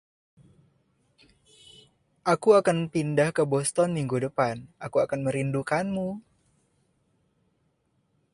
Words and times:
"Aku 2.33 2.49
akan 2.59 2.77
pindah 2.93 3.29
ke 3.35 3.43
Boston 3.53 3.89
minggu 3.97 4.17
depan." 4.25 4.55
"Aku 4.85 4.97
akan 5.05 5.19
merindukanmu." 5.29 6.07